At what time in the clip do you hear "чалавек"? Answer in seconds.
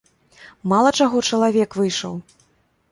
1.31-1.69